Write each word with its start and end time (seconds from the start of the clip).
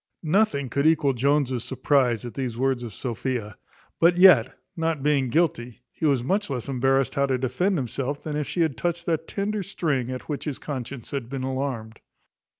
Nothing 0.23 0.67
could 0.67 0.87
equal 0.87 1.13
Jones's 1.13 1.63
surprize 1.63 2.25
at 2.25 2.33
these 2.33 2.57
words 2.57 2.81
of 2.81 2.91
Sophia; 2.91 3.55
but 3.99 4.17
yet, 4.17 4.57
not 4.75 5.03
being 5.03 5.29
guilty, 5.29 5.81
he 5.91 6.07
was 6.07 6.23
much 6.23 6.49
less 6.49 6.67
embarrassed 6.67 7.13
how 7.13 7.27
to 7.27 7.37
defend 7.37 7.77
himself 7.77 8.23
than 8.23 8.35
if 8.35 8.47
she 8.47 8.61
had 8.61 8.77
touched 8.77 9.05
that 9.05 9.27
tender 9.27 9.61
string 9.61 10.09
at 10.09 10.27
which 10.27 10.45
his 10.45 10.57
conscience 10.57 11.11
had 11.11 11.29
been 11.29 11.43
alarmed. 11.43 11.99